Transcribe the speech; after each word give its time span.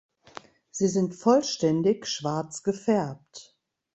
Sie 0.71 0.87
sind 0.87 1.13
vollständig 1.13 2.07
schwarz 2.07 2.63
gefärbt. 2.63 3.55